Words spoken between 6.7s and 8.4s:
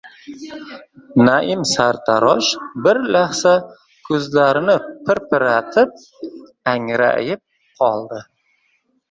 angrayib qoldi.